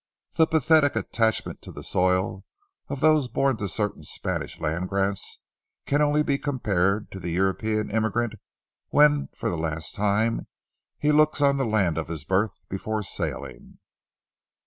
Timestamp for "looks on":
11.11-11.57